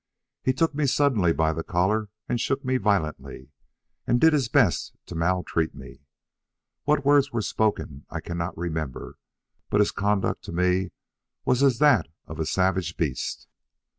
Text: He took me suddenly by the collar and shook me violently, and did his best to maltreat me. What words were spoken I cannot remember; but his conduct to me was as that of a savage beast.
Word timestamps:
He 0.41 0.51
took 0.51 0.73
me 0.73 0.87
suddenly 0.87 1.31
by 1.31 1.53
the 1.53 1.61
collar 1.61 2.09
and 2.27 2.41
shook 2.41 2.65
me 2.65 2.77
violently, 2.77 3.51
and 4.07 4.19
did 4.19 4.33
his 4.33 4.49
best 4.49 4.95
to 5.05 5.13
maltreat 5.13 5.75
me. 5.75 6.07
What 6.85 7.05
words 7.05 7.31
were 7.31 7.43
spoken 7.43 8.07
I 8.09 8.19
cannot 8.19 8.57
remember; 8.57 9.19
but 9.69 9.79
his 9.79 9.91
conduct 9.91 10.43
to 10.45 10.51
me 10.53 10.89
was 11.45 11.61
as 11.61 11.77
that 11.77 12.07
of 12.25 12.39
a 12.39 12.47
savage 12.47 12.97
beast. 12.97 13.47